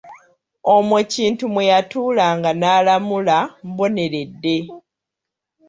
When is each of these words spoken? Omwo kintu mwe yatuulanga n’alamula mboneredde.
Omwo 0.75 0.97
kintu 1.13 1.43
mwe 1.53 1.63
yatuulanga 1.71 2.51
n’alamula 2.59 3.37
mboneredde. 3.67 4.57